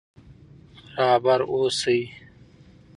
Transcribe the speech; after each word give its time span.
رهبر 0.97 1.39
اوسئ. 1.51 1.99